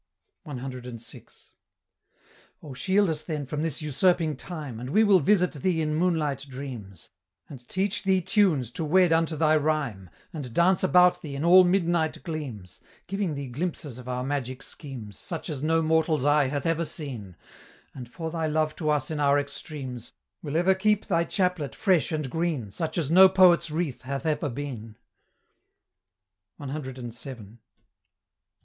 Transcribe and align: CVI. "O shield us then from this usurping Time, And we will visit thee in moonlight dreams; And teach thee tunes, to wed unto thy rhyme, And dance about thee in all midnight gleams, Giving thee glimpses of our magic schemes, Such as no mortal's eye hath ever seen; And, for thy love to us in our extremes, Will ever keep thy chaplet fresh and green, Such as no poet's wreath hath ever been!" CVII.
CVI. 0.47 1.33
"O 2.63 2.73
shield 2.73 3.07
us 3.07 3.21
then 3.21 3.45
from 3.45 3.61
this 3.61 3.83
usurping 3.83 4.35
Time, 4.35 4.79
And 4.79 4.89
we 4.89 5.03
will 5.03 5.19
visit 5.19 5.51
thee 5.53 5.79
in 5.79 5.93
moonlight 5.93 6.43
dreams; 6.49 7.11
And 7.47 7.67
teach 7.67 8.01
thee 8.01 8.19
tunes, 8.19 8.71
to 8.71 8.83
wed 8.83 9.13
unto 9.13 9.35
thy 9.35 9.55
rhyme, 9.57 10.09
And 10.33 10.55
dance 10.55 10.83
about 10.83 11.21
thee 11.21 11.35
in 11.35 11.45
all 11.45 11.63
midnight 11.63 12.23
gleams, 12.23 12.81
Giving 13.05 13.35
thee 13.35 13.45
glimpses 13.45 13.99
of 13.99 14.09
our 14.09 14.23
magic 14.23 14.63
schemes, 14.63 15.19
Such 15.19 15.51
as 15.51 15.61
no 15.61 15.83
mortal's 15.83 16.25
eye 16.25 16.47
hath 16.47 16.65
ever 16.65 16.83
seen; 16.85 17.35
And, 17.93 18.09
for 18.11 18.31
thy 18.31 18.47
love 18.47 18.75
to 18.77 18.89
us 18.89 19.11
in 19.11 19.19
our 19.19 19.37
extremes, 19.37 20.13
Will 20.41 20.57
ever 20.57 20.73
keep 20.73 21.05
thy 21.05 21.25
chaplet 21.25 21.75
fresh 21.75 22.11
and 22.11 22.27
green, 22.27 22.71
Such 22.71 22.97
as 22.97 23.11
no 23.11 23.29
poet's 23.29 23.69
wreath 23.69 24.01
hath 24.01 24.25
ever 24.25 24.49
been!" 24.49 24.95
CVII. 26.59 27.59